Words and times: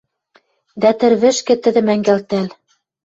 Дӓ, 0.81 0.91
тӹрвӹшкӹ 0.99 1.53
тӹдӹм 1.63 1.87
ӓнгӓлтӓл 1.93 2.47